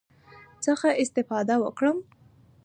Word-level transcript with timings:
څخه 0.65 0.89
استفاده 1.03 1.55
وکړم، 1.63 1.97